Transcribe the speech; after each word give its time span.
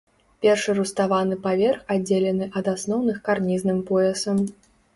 Першы 0.45 0.71
руставаны 0.79 1.37
паверх 1.43 1.79
аддзелены 1.97 2.49
ад 2.63 2.73
асноўных 2.75 3.23
карнізным 3.31 3.87
поясам. 3.95 4.45